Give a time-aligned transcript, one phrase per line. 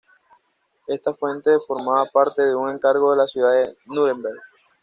[0.87, 4.39] Esta fuente formaba parte de un encargo de la ciudad de Núremberg.